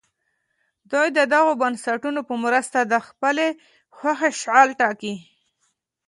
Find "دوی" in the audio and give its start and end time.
0.91-1.07